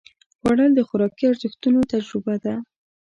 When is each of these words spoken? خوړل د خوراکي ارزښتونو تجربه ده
خوړل 0.39 0.71
د 0.75 0.79
خوراکي 0.87 1.23
ارزښتونو 1.31 1.79
تجربه 1.91 2.35
ده 2.43 2.53